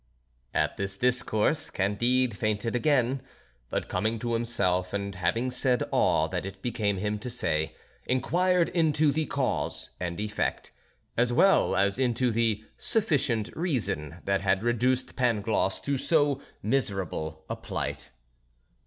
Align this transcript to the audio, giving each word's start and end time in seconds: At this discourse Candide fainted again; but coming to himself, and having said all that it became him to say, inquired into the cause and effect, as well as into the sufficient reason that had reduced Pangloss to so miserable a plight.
At 0.55 0.77
this 0.77 0.97
discourse 0.97 1.69
Candide 1.69 2.35
fainted 2.35 2.75
again; 2.75 3.21
but 3.69 3.87
coming 3.87 4.17
to 4.17 4.33
himself, 4.33 4.93
and 4.93 5.13
having 5.13 5.51
said 5.51 5.83
all 5.91 6.27
that 6.29 6.43
it 6.43 6.63
became 6.63 6.97
him 6.97 7.19
to 7.19 7.29
say, 7.29 7.75
inquired 8.07 8.69
into 8.69 9.11
the 9.11 9.27
cause 9.27 9.91
and 9.99 10.19
effect, 10.19 10.71
as 11.15 11.31
well 11.31 11.75
as 11.75 11.99
into 11.99 12.31
the 12.31 12.63
sufficient 12.79 13.55
reason 13.55 14.15
that 14.23 14.41
had 14.41 14.63
reduced 14.63 15.15
Pangloss 15.15 15.79
to 15.81 15.99
so 15.99 16.41
miserable 16.63 17.45
a 17.47 17.55
plight. 17.55 18.09